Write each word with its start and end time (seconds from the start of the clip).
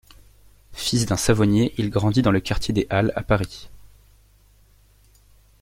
Fils 0.73 1.05
d'un 1.05 1.15
savonnier, 1.15 1.75
il 1.77 1.91
grandit 1.91 2.23
dans 2.23 2.31
le 2.31 2.39
quartier 2.39 2.73
des 2.73 2.87
Halles 2.89 3.13
à 3.15 3.21
Paris. 3.21 3.69